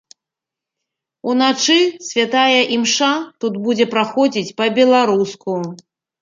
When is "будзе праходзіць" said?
3.69-4.55